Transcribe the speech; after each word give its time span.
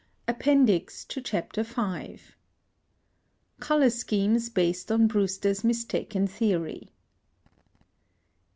APPENDIX 0.27 1.05
TO 1.05 1.21
CHAPTER 1.21 1.61
V. 1.61 2.19
+Color 3.59 3.89
schemes 3.91 4.49
based 4.49 4.91
on 4.91 5.05
Brewster's 5.05 5.63
mistaken 5.63 6.25
theory. 6.25 6.89